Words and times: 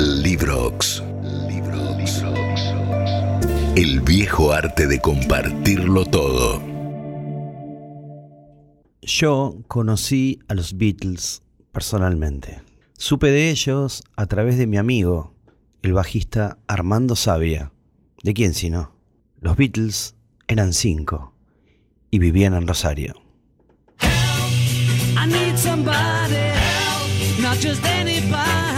Librox. 0.00 1.02
El 3.76 4.00
viejo 4.00 4.50
arte 4.50 4.86
de 4.86 4.98
compartirlo 4.98 6.06
todo. 6.06 6.62
Yo 9.02 9.58
conocí 9.68 10.38
a 10.48 10.54
los 10.54 10.78
Beatles 10.78 11.42
personalmente. 11.70 12.62
Supe 12.96 13.30
de 13.30 13.50
ellos 13.50 14.02
a 14.16 14.24
través 14.24 14.56
de 14.56 14.66
mi 14.66 14.78
amigo, 14.78 15.34
el 15.82 15.92
bajista 15.92 16.56
Armando 16.66 17.14
Sabia. 17.14 17.70
¿De 18.22 18.32
quién 18.32 18.54
si 18.54 18.70
no? 18.70 18.96
Los 19.42 19.58
Beatles 19.58 20.14
eran 20.48 20.72
cinco 20.72 21.34
y 22.10 22.20
vivían 22.20 22.54
en 22.54 22.66
Rosario. 22.66 23.14
I 24.02 25.26
need 25.26 25.58
somebody 25.58 26.36
help, 26.36 27.40
not 27.42 27.58
just 27.58 27.84
anybody 27.84 28.30
help. 28.30 28.69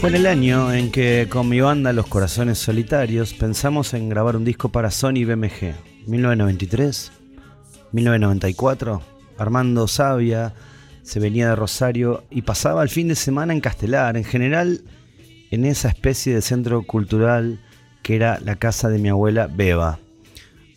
Fue 0.00 0.08
en 0.08 0.14
el 0.14 0.26
año 0.26 0.72
en 0.72 0.90
que 0.90 1.26
con 1.28 1.48
mi 1.48 1.60
banda 1.60 1.92
Los 1.92 2.06
Corazones 2.06 2.58
Solitarios 2.58 3.34
pensamos 3.34 3.94
en 3.94 4.08
grabar 4.08 4.36
un 4.36 4.44
disco 4.44 4.68
para 4.68 4.90
Sony 4.90 5.24
BMG. 5.26 5.74
1993, 6.06 7.12
1994, 7.92 9.02
Armando 9.38 9.88
Sabia 9.88 10.54
se 11.02 11.20
venía 11.20 11.48
de 11.48 11.56
Rosario 11.56 12.24
y 12.30 12.42
pasaba 12.42 12.82
el 12.82 12.88
fin 12.88 13.08
de 13.08 13.16
semana 13.16 13.52
en 13.52 13.60
Castelar, 13.60 14.16
en 14.16 14.24
general 14.24 14.82
en 15.50 15.64
esa 15.64 15.88
especie 15.88 16.34
de 16.34 16.42
centro 16.42 16.82
cultural 16.84 17.60
que 18.02 18.16
era 18.16 18.38
la 18.40 18.56
casa 18.56 18.88
de 18.88 18.98
mi 18.98 19.08
abuela 19.08 19.48
Beba. 19.48 19.98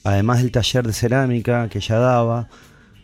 Además 0.03 0.39
del 0.39 0.51
taller 0.51 0.85
de 0.85 0.93
cerámica 0.93 1.69
que 1.69 1.79
ella 1.79 1.97
daba, 1.97 2.49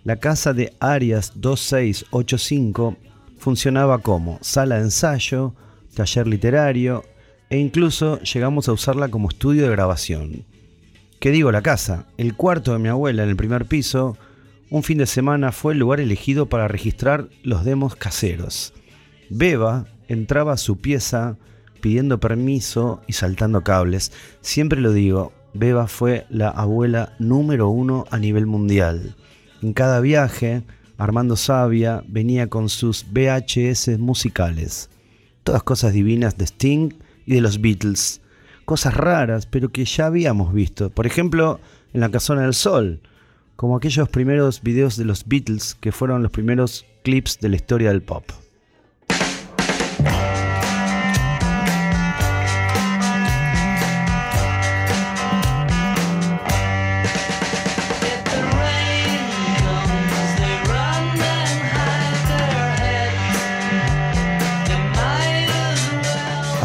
la 0.03 0.17
casa 0.17 0.53
de 0.53 0.73
Arias 0.79 1.33
2685 1.35 2.97
funcionaba 3.37 3.99
como 3.99 4.37
sala 4.41 4.75
de 4.75 4.83
ensayo, 4.83 5.53
taller 5.93 6.27
literario 6.27 7.05
e 7.49 7.57
incluso 7.57 8.19
llegamos 8.21 8.67
a 8.67 8.73
usarla 8.73 9.09
como 9.09 9.29
estudio 9.29 9.63
de 9.63 9.71
grabación. 9.71 10.45
¿Qué 11.19 11.31
digo 11.31 11.51
la 11.51 11.61
casa? 11.61 12.05
El 12.17 12.35
cuarto 12.35 12.73
de 12.73 12.79
mi 12.79 12.89
abuela 12.89 13.23
en 13.23 13.29
el 13.29 13.35
primer 13.35 13.65
piso, 13.65 14.17
un 14.69 14.83
fin 14.83 14.97
de 14.97 15.05
semana 15.05 15.51
fue 15.51 15.73
el 15.73 15.79
lugar 15.79 15.99
elegido 15.99 16.47
para 16.47 16.67
registrar 16.67 17.27
los 17.43 17.65
demos 17.65 17.95
caseros. 17.95 18.73
Beba 19.29 19.87
entraba 20.07 20.53
a 20.53 20.57
su 20.57 20.77
pieza 20.77 21.37
pidiendo 21.81 22.19
permiso 22.19 23.01
y 23.07 23.13
saltando 23.13 23.63
cables. 23.63 24.11
Siempre 24.41 24.79
lo 24.79 24.93
digo, 24.93 25.33
Beba 25.53 25.87
fue 25.87 26.25
la 26.29 26.49
abuela 26.49 27.13
número 27.19 27.69
uno 27.69 28.05
a 28.11 28.17
nivel 28.17 28.45
mundial. 28.45 29.15
En 29.61 29.73
cada 29.73 29.99
viaje, 29.99 30.63
Armando 30.97 31.35
Sabia 31.35 32.03
venía 32.07 32.47
con 32.47 32.69
sus 32.69 33.05
VHS 33.11 33.97
musicales. 33.99 34.89
Todas 35.43 35.63
cosas 35.63 35.93
divinas 35.93 36.37
de 36.37 36.45
Sting 36.45 36.93
y 37.25 37.35
de 37.35 37.41
los 37.41 37.61
Beatles. 37.61 38.21
Cosas 38.65 38.93
raras, 38.93 39.45
pero 39.45 39.69
que 39.69 39.85
ya 39.85 40.05
habíamos 40.05 40.53
visto. 40.53 40.89
Por 40.89 41.07
ejemplo, 41.07 41.59
en 41.93 42.01
la 42.01 42.11
Casona 42.11 42.43
del 42.43 42.53
Sol, 42.53 43.01
como 43.55 43.75
aquellos 43.75 44.07
primeros 44.09 44.61
videos 44.61 44.97
de 44.97 45.05
los 45.05 45.27
Beatles 45.27 45.75
que 45.75 45.91
fueron 45.91 46.21
los 46.21 46.31
primeros 46.31 46.85
clips 47.03 47.39
de 47.39 47.49
la 47.49 47.55
historia 47.55 47.89
del 47.89 48.01
pop. 48.01 48.23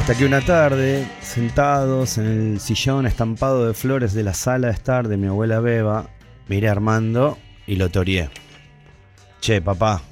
Hasta 0.04 0.18
que 0.18 0.26
una 0.26 0.42
tarde, 0.42 1.08
sentados 1.22 2.18
en 2.18 2.26
el 2.26 2.60
sillón 2.60 3.06
estampado 3.06 3.66
de 3.66 3.72
flores 3.72 4.12
de 4.12 4.22
la 4.22 4.34
sala 4.34 4.66
de 4.66 4.74
estar 4.74 5.08
de 5.08 5.16
mi 5.16 5.28
abuela 5.28 5.60
Beba, 5.60 6.10
miré 6.46 6.68
a 6.68 6.72
Armando 6.72 7.38
y 7.66 7.76
lo 7.76 7.88
toreé. 7.88 8.28
Che, 9.40 9.62
papá, 9.62 10.02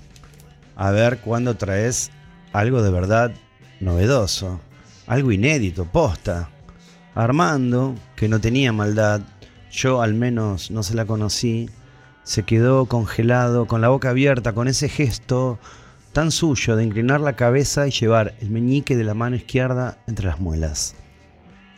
a 0.77 0.91
ver 0.93 1.19
cuándo 1.19 1.59
traes 1.59 2.11
algo 2.55 2.81
de 2.81 2.91
verdad 2.91 3.33
novedoso, 3.81 4.63
algo 5.07 5.31
inédito, 5.31 5.85
posta. 5.85 6.49
Armando, 7.15 7.95
que 8.17 8.31
no 8.31 8.41
tenía 8.41 8.73
maldad, 8.73 9.21
yo 9.71 10.01
al 10.01 10.15
menos 10.15 10.71
no 10.71 10.83
se 10.83 10.95
la 10.95 11.05
conocí, 11.05 11.69
se 12.23 12.45
quedó 12.45 12.87
congelado, 12.87 13.67
con 13.67 13.83
la 13.83 13.89
boca 13.89 14.09
abierta, 14.09 14.55
con 14.55 14.69
ese 14.69 14.89
gesto 14.89 15.59
tan 16.13 16.31
suyo 16.31 16.77
de 16.77 16.85
inclinar 16.85 17.21
la 17.21 17.37
cabeza 17.37 17.87
y 17.87 17.91
llevar 17.91 18.35
el 18.41 18.51
meñique 18.51 18.97
de 18.97 19.05
la 19.05 19.15
mano 19.15 19.37
izquierda 19.37 19.99
entre 20.07 20.27
las 20.27 20.41
muelas. 20.41 20.95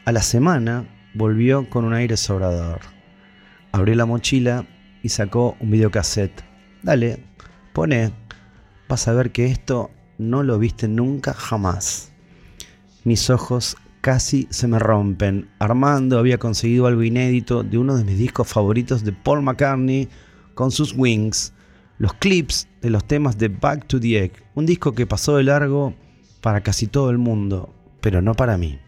A 0.05 0.12
la 0.12 0.22
semana 0.22 0.87
volvió 1.15 1.71
con 1.71 1.84
un 1.84 1.95
aire 1.95 2.17
sobrador. 2.17 2.81
Abrió 3.73 3.94
la 3.94 4.06
mochila 4.06 4.67
y 5.03 5.09
sacó 5.09 5.56
un 5.61 5.71
videocassette. 5.71 6.43
Dale, 6.83 7.25
pone. 7.73 8.12
Vas 8.89 9.09
a 9.09 9.12
ver 9.12 9.31
que 9.31 9.47
esto 9.47 9.91
no 10.19 10.43
lo 10.43 10.59
viste 10.59 10.89
nunca 10.89 11.33
jamás. 11.33 12.12
Mis 13.05 13.31
ojos 13.31 13.77
casi 14.00 14.47
se 14.50 14.69
me 14.69 14.78
rompen. 14.78 15.49
Armando 15.59 16.19
había 16.19 16.39
conseguido 16.39 16.87
algo 16.87 17.03
inédito 17.03 17.62
de 17.62 17.78
uno 17.78 17.97
de 17.97 18.05
mis 18.05 18.19
discos 18.19 18.49
favoritos 18.49 19.05
de 19.05 19.12
Paul 19.12 19.43
McCartney 19.43 20.09
con 20.55 20.71
sus 20.71 20.93
Wings. 20.94 21.55
Los 21.99 22.15
clips 22.15 22.69
de 22.82 22.91
los 22.91 23.05
temas 23.05 23.38
de 23.38 23.49
Back 23.49 23.87
to 23.87 24.00
the 24.00 24.25
Egg. 24.25 24.32
Un 24.55 24.66
disco 24.66 24.93
que 24.93 25.06
pasó 25.06 25.37
de 25.37 25.44
largo 25.44 25.94
para 26.41 26.62
casi 26.62 26.88
todo 26.88 27.10
el 27.10 27.19
mundo, 27.19 27.72
pero 28.00 28.21
no 28.21 28.34
para 28.34 28.59
mí. 28.59 28.78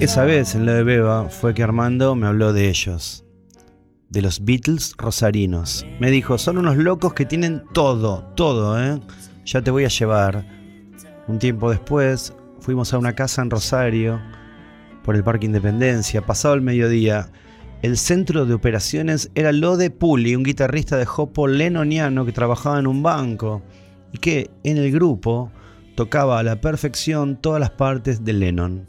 Esa 0.00 0.24
vez 0.24 0.54
en 0.54 0.66
lo 0.66 0.74
de 0.74 0.82
Beba 0.82 1.30
fue 1.30 1.54
que 1.54 1.62
Armando 1.62 2.14
me 2.14 2.26
habló 2.26 2.52
de 2.52 2.68
ellos, 2.68 3.24
de 4.10 4.20
los 4.20 4.44
Beatles 4.44 4.92
rosarinos. 4.98 5.86
Me 5.98 6.10
dijo, 6.10 6.36
son 6.36 6.58
unos 6.58 6.76
locos 6.76 7.14
que 7.14 7.24
tienen 7.24 7.62
todo, 7.72 8.24
todo, 8.36 8.78
¿eh? 8.78 9.00
Ya 9.46 9.62
te 9.62 9.70
voy 9.70 9.86
a 9.86 9.88
llevar. 9.88 10.44
Un 11.26 11.38
tiempo 11.38 11.70
después 11.70 12.34
fuimos 12.60 12.92
a 12.92 12.98
una 12.98 13.14
casa 13.14 13.40
en 13.40 13.48
Rosario, 13.48 14.20
por 15.02 15.16
el 15.16 15.24
Parque 15.24 15.46
Independencia, 15.46 16.20
pasado 16.20 16.52
el 16.52 16.60
mediodía. 16.60 17.30
El 17.80 17.96
centro 17.96 18.44
de 18.44 18.52
operaciones 18.52 19.30
era 19.34 19.52
lo 19.52 19.78
de 19.78 19.88
Puli, 19.88 20.36
un 20.36 20.42
guitarrista 20.42 20.98
de 20.98 21.06
hopo 21.16 21.46
lenoniano 21.46 22.26
que 22.26 22.32
trabajaba 22.32 22.78
en 22.78 22.88
un 22.88 23.02
banco 23.02 23.62
y 24.12 24.18
que 24.18 24.50
en 24.64 24.76
el 24.76 24.92
grupo 24.92 25.50
tocaba 25.96 26.38
a 26.38 26.42
la 26.42 26.60
perfección 26.60 27.36
todas 27.36 27.58
las 27.58 27.70
partes 27.70 28.22
de 28.24 28.34
Lennon. 28.34 28.86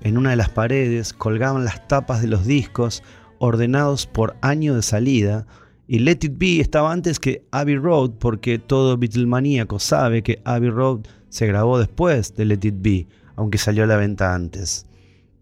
En 0.00 0.16
una 0.16 0.30
de 0.30 0.36
las 0.36 0.48
paredes 0.48 1.12
colgaban 1.12 1.64
las 1.64 1.86
tapas 1.88 2.22
de 2.22 2.28
los 2.28 2.46
discos 2.46 3.02
ordenados 3.40 4.06
por 4.06 4.36
año 4.40 4.76
de 4.76 4.82
salida 4.82 5.46
y 5.88 5.98
Let 5.98 6.20
It 6.22 6.38
Be 6.38 6.60
estaba 6.60 6.92
antes 6.92 7.18
que 7.18 7.44
Abbey 7.50 7.76
Road 7.76 8.12
porque 8.20 8.60
todo 8.60 8.96
Beatlemaníaco 8.96 9.80
sabe 9.80 10.22
que 10.22 10.40
Abbey 10.44 10.70
Road 10.70 11.00
se 11.28 11.46
grabó 11.48 11.78
después 11.78 12.34
de 12.36 12.44
Let 12.44 12.60
It 12.62 12.76
Be, 12.78 13.06
aunque 13.34 13.58
salió 13.58 13.82
a 13.82 13.86
la 13.88 13.96
venta 13.96 14.34
antes. 14.34 14.86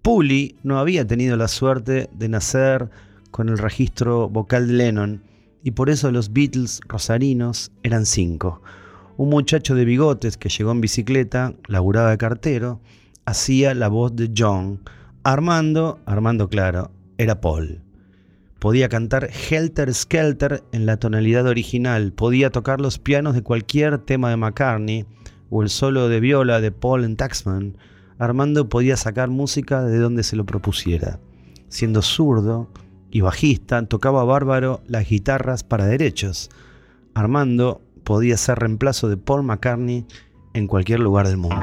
Puli 0.00 0.56
no 0.62 0.78
había 0.78 1.06
tenido 1.06 1.37
la 1.37 1.48
suerte 1.48 2.08
de 2.12 2.28
nacer 2.31 2.88
con 3.31 3.50
el 3.50 3.58
registro 3.58 4.31
vocal 4.31 4.66
de 4.69 4.72
Lennon 4.72 5.22
y 5.62 5.72
por 5.72 5.90
eso 5.90 6.10
los 6.10 6.32
Beatles 6.32 6.81
rosarinos 6.88 7.70
eran 7.82 8.06
cinco. 8.06 8.62
Un 9.18 9.30
muchacho 9.30 9.74
de 9.74 9.86
bigotes 9.86 10.36
que 10.36 10.50
llegó 10.50 10.72
en 10.72 10.82
bicicleta, 10.82 11.54
laburaba 11.68 12.10
de 12.10 12.18
cartero, 12.18 12.80
hacía 13.24 13.74
la 13.74 13.88
voz 13.88 14.14
de 14.14 14.30
John. 14.36 14.82
Armando, 15.22 16.00
Armando 16.04 16.48
claro, 16.48 16.90
era 17.16 17.40
Paul. 17.40 17.80
Podía 18.58 18.88
cantar 18.88 19.30
Helter 19.30 19.92
Skelter 19.94 20.62
en 20.72 20.84
la 20.84 20.98
tonalidad 20.98 21.46
original, 21.46 22.12
podía 22.12 22.50
tocar 22.50 22.80
los 22.80 22.98
pianos 22.98 23.34
de 23.34 23.42
cualquier 23.42 23.98
tema 23.98 24.28
de 24.28 24.36
McCartney 24.36 25.06
o 25.48 25.62
el 25.62 25.70
solo 25.70 26.08
de 26.08 26.20
viola 26.20 26.60
de 26.60 26.72
Paul 26.72 27.04
and 27.04 27.16
Taxman, 27.16 27.76
Armando 28.19 28.69
podía 28.69 28.96
sacar 28.96 29.28
música 29.28 29.82
de 29.82 29.98
donde 29.98 30.22
se 30.22 30.36
lo 30.36 30.46
propusiera. 30.46 31.20
Siendo 31.69 32.02
zurdo 32.02 32.70
y 33.10 33.20
bajista, 33.20 33.86
tocaba 33.86 34.24
bárbaro 34.24 34.80
las 34.86 35.08
guitarras 35.08 35.64
para 35.64 35.86
derechos. 35.86 36.50
Armando 37.14 37.82
podía 38.06 38.37
ser 38.37 38.61
reemplazo 38.61 39.08
de 39.08 39.17
Paul 39.17 39.43
McCartney 39.43 40.06
en 40.55 40.69
cualquier 40.69 41.00
lugar 41.00 41.26
del 41.26 41.38
mundo. 41.38 41.61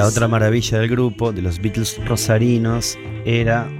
La 0.00 0.06
otra 0.06 0.28
maravilla 0.28 0.78
del 0.78 0.88
grupo, 0.88 1.30
de 1.30 1.42
los 1.42 1.60
Beatles 1.60 2.02
rosarinos, 2.06 2.96
era 3.26 3.70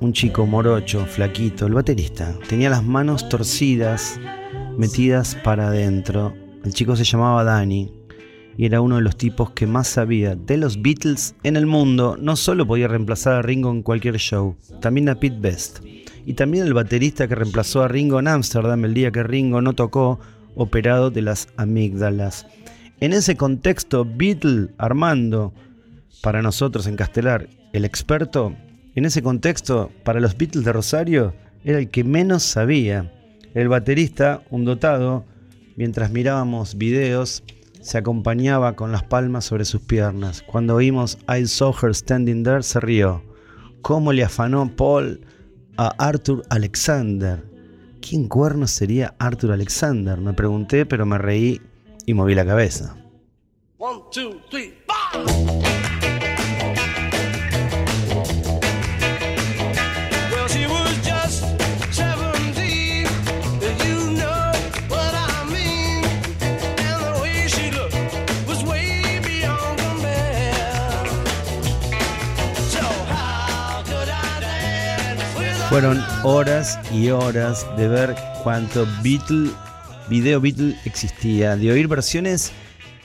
un 0.00 0.14
chico 0.14 0.46
morocho, 0.46 1.04
flaquito, 1.04 1.66
el 1.66 1.74
baterista. 1.74 2.34
Tenía 2.48 2.70
las 2.70 2.82
manos 2.82 3.28
torcidas, 3.28 4.18
metidas 4.78 5.36
para 5.44 5.66
adentro. 5.68 6.32
El 6.64 6.72
chico 6.72 6.96
se 6.96 7.04
llamaba 7.04 7.44
Danny 7.44 7.92
y 8.56 8.64
era 8.64 8.80
uno 8.80 8.96
de 8.96 9.02
los 9.02 9.18
tipos 9.18 9.50
que 9.50 9.66
más 9.66 9.88
sabía 9.88 10.36
de 10.36 10.56
los 10.56 10.80
Beatles 10.80 11.34
en 11.42 11.56
el 11.56 11.66
mundo. 11.66 12.16
No 12.18 12.34
solo 12.34 12.66
podía 12.66 12.88
reemplazar 12.88 13.34
a 13.34 13.42
Ringo 13.42 13.70
en 13.70 13.82
cualquier 13.82 14.16
show, 14.16 14.56
también 14.80 15.10
a 15.10 15.16
Pete 15.16 15.36
Best. 15.38 15.80
Y 16.24 16.32
también 16.32 16.64
el 16.64 16.72
baterista 16.72 17.28
que 17.28 17.34
reemplazó 17.34 17.82
a 17.82 17.88
Ringo 17.88 18.20
en 18.20 18.28
Amsterdam 18.28 18.86
el 18.86 18.94
día 18.94 19.12
que 19.12 19.22
Ringo 19.22 19.60
no 19.60 19.74
tocó, 19.74 20.18
operado 20.54 21.10
de 21.10 21.20
las 21.20 21.48
amígdalas. 21.58 22.46
En 22.98 23.12
ese 23.12 23.36
contexto, 23.36 24.06
Beatle 24.06 24.68
Armando, 24.78 25.52
para 26.22 26.40
nosotros 26.40 26.86
en 26.86 26.96
Castelar, 26.96 27.46
el 27.74 27.84
experto, 27.84 28.56
en 28.94 29.04
ese 29.04 29.22
contexto, 29.22 29.90
para 30.02 30.18
los 30.18 30.38
Beatles 30.38 30.64
de 30.64 30.72
Rosario, 30.72 31.34
era 31.62 31.78
el 31.78 31.90
que 31.90 32.04
menos 32.04 32.42
sabía. 32.42 33.12
El 33.52 33.68
baterista, 33.68 34.42
un 34.48 34.64
dotado, 34.64 35.26
mientras 35.76 36.10
mirábamos 36.10 36.78
videos, 36.78 37.42
se 37.82 37.98
acompañaba 37.98 38.76
con 38.76 38.92
las 38.92 39.02
palmas 39.02 39.44
sobre 39.44 39.66
sus 39.66 39.82
piernas. 39.82 40.42
Cuando 40.46 40.74
oímos 40.74 41.18
I 41.28 41.46
Saw 41.46 41.74
Her 41.82 41.94
Standing 41.94 42.44
There, 42.44 42.62
se 42.62 42.80
rió. 42.80 43.22
¿Cómo 43.82 44.14
le 44.14 44.24
afanó 44.24 44.74
Paul 44.74 45.20
a 45.76 45.88
Arthur 45.98 46.44
Alexander? 46.48 47.44
¿Quién 48.00 48.26
cuerno 48.26 48.66
sería 48.66 49.14
Arthur 49.18 49.52
Alexander? 49.52 50.18
Me 50.18 50.32
pregunté, 50.32 50.86
pero 50.86 51.04
me 51.04 51.18
reí 51.18 51.60
y 52.06 52.14
moví 52.14 52.34
la 52.34 52.44
cabeza. 52.46 52.96
One, 53.78 54.00
two, 54.10 54.40
three, 54.50 54.72
four. 54.86 55.26
Well, 60.32 60.48
she 60.48 60.66
was 60.66 60.96
just 61.04 61.44
17, 61.92 63.06
and 63.62 63.84
you 63.84 64.12
know 64.16 64.52
what 64.88 65.12
I 65.14 65.44
mean. 65.50 66.04
And 66.78 67.02
the 67.04 67.18
way 67.20 67.46
she 67.48 67.70
looked 67.70 67.96
was 68.48 68.64
way 68.64 69.20
beyond 69.22 69.78
compare. 69.78 71.04
So 72.70 72.80
how 73.12 73.82
could 73.84 74.08
I 74.08 74.40
dance 74.40 75.34
with 75.36 75.60
a 75.60 75.68
Fueron 75.68 76.00
horas 76.22 76.78
y 76.92 77.10
horas 77.10 77.66
de 77.76 77.88
ver 77.88 78.16
cuánto 78.42 78.86
Beatle, 79.02 79.50
video 80.08 80.40
Beatle 80.40 80.76
existía, 80.84 81.56
de 81.56 81.72
oír 81.72 81.88
versiones 81.88 82.52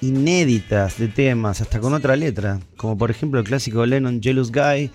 inéditas 0.01 0.97
de 0.97 1.07
temas, 1.07 1.61
hasta 1.61 1.79
con 1.79 1.93
otra 1.93 2.15
letra, 2.15 2.59
como 2.77 2.97
por 2.97 3.09
ejemplo 3.09 3.39
el 3.39 3.45
clásico 3.45 3.85
Lennon 3.85 4.21
Jealous 4.21 4.51
Guy, 4.51 4.91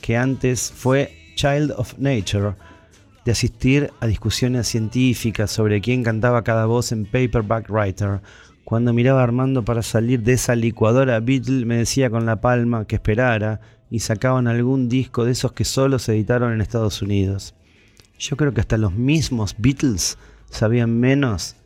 que 0.00 0.16
antes 0.16 0.72
fue 0.74 1.32
Child 1.34 1.72
of 1.76 1.98
Nature, 1.98 2.54
de 3.24 3.32
asistir 3.32 3.90
a 4.00 4.06
discusiones 4.06 4.68
científicas 4.68 5.50
sobre 5.50 5.80
quién 5.80 6.02
cantaba 6.02 6.44
cada 6.44 6.66
voz 6.66 6.92
en 6.92 7.04
Paperback 7.04 7.68
Writer. 7.68 8.20
Cuando 8.64 8.92
miraba 8.92 9.20
a 9.20 9.24
Armando 9.24 9.64
para 9.64 9.82
salir 9.82 10.22
de 10.22 10.34
esa 10.34 10.54
licuadora, 10.54 11.20
Beatle 11.20 11.66
me 11.66 11.78
decía 11.78 12.10
con 12.10 12.26
la 12.26 12.40
palma 12.40 12.86
que 12.86 12.96
esperara 12.96 13.60
y 13.90 14.00
sacaban 14.00 14.46
algún 14.46 14.88
disco 14.88 15.24
de 15.24 15.32
esos 15.32 15.52
que 15.52 15.64
solo 15.64 15.98
se 15.98 16.12
editaron 16.12 16.52
en 16.52 16.60
Estados 16.60 17.02
Unidos. 17.02 17.54
Yo 18.18 18.36
creo 18.36 18.52
que 18.52 18.60
hasta 18.60 18.76
los 18.76 18.92
mismos 18.92 19.54
Beatles 19.58 20.18
sabían 20.50 20.98
menos 20.98 21.56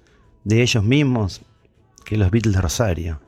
de 0.45 0.63
ellos 0.63 0.85
mismos 0.85 1.43
que 2.05 2.17
los 2.17 2.31
Beatles 2.31 2.55
de 2.55 2.61
Rosario. 2.61 3.21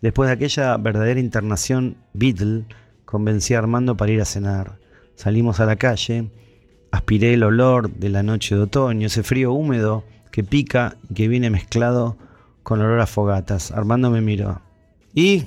Después 0.00 0.28
de 0.28 0.34
aquella 0.34 0.76
verdadera 0.76 1.20
internación 1.20 1.96
Beatle, 2.14 2.64
convencí 3.04 3.54
a 3.54 3.58
Armando 3.58 3.96
para 3.96 4.12
ir 4.12 4.20
a 4.20 4.24
cenar. 4.24 4.78
Salimos 5.14 5.60
a 5.60 5.66
la 5.66 5.76
calle, 5.76 6.30
aspiré 6.90 7.34
el 7.34 7.42
olor 7.42 7.90
de 7.90 8.08
la 8.08 8.22
noche 8.22 8.54
de 8.54 8.62
otoño, 8.62 9.06
ese 9.06 9.22
frío 9.22 9.52
húmedo 9.52 10.04
que 10.30 10.44
pica 10.44 10.96
y 11.08 11.14
que 11.14 11.28
viene 11.28 11.50
mezclado 11.50 12.16
con 12.62 12.80
olor 12.80 13.00
a 13.00 13.06
fogatas. 13.06 13.72
Armando 13.72 14.10
me 14.10 14.20
miró. 14.20 14.62
¿Y? 15.14 15.46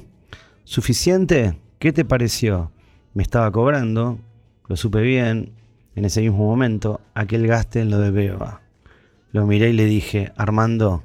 ¿Suficiente? 0.66 1.57
¿Qué 1.80 1.92
te 1.94 2.06
pareció? 2.06 2.71
Me 3.13 3.24
estaba 3.24 3.51
cobrando, 3.51 4.19
lo 4.68 4.75
supe 4.75 5.01
bien, 5.01 5.54
en 5.95 6.06
ese 6.06 6.21
mismo 6.21 6.39
momento, 6.39 7.01
aquel 7.13 7.48
gaste 7.48 7.81
en 7.81 7.89
lo 7.89 8.00
de 8.00 8.12
Beba. 8.12 8.62
Lo 9.33 9.47
miré 9.47 9.71
y 9.71 9.74
le 9.74 9.85
dije, 9.85 10.31
Armando, 10.38 11.03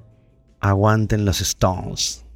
aguanten 0.60 1.24
los 1.24 1.40
Stones. 1.40 2.26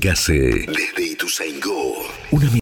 Una 0.00 0.14